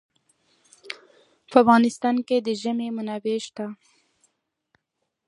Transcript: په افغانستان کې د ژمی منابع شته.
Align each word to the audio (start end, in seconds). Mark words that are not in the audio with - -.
په 1.51 1.55
افغانستان 1.63 2.15
کې 2.27 2.37
د 2.41 2.47
ژمی 2.61 2.89
منابع 2.97 3.37
شته. 3.45 3.65